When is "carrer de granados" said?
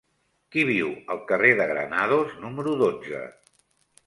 1.33-2.35